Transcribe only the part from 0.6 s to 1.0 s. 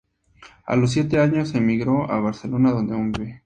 A los